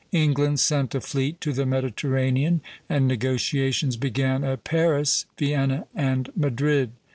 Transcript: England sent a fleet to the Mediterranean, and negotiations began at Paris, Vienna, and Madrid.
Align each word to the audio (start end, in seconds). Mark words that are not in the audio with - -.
England 0.13 0.59
sent 0.59 0.95
a 0.95 0.99
fleet 0.99 1.39
to 1.39 1.53
the 1.53 1.63
Mediterranean, 1.63 2.61
and 2.89 3.07
negotiations 3.07 3.97
began 3.97 4.43
at 4.43 4.63
Paris, 4.63 5.27
Vienna, 5.37 5.85
and 5.93 6.31
Madrid. 6.35 6.93